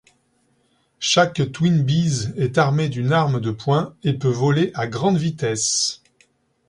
[0.97, 6.01] Chaque TwinBees est armé d'une arme de poing et peut voler à grande vitesse.